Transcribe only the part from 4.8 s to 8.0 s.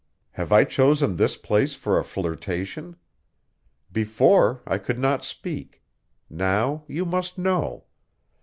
not speak; now you must know.